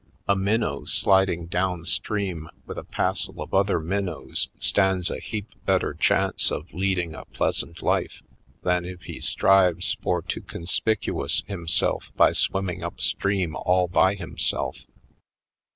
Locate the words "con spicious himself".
10.41-12.09